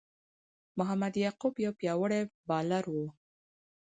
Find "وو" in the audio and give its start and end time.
2.93-3.07